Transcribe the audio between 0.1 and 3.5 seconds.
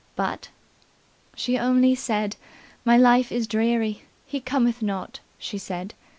But "She only said 'My life is